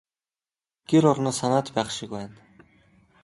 Гэр 0.89 1.03
орноо 1.11 1.33
санаад 1.39 1.67
байх 1.75 1.89
шиг 1.97 2.09
байна. 2.17 2.35